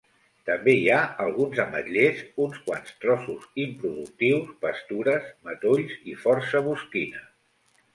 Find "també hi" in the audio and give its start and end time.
0.49-0.87